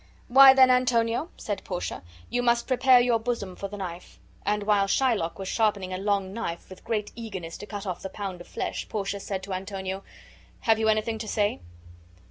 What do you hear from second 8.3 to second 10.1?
of flesh, Portia said to Antonio,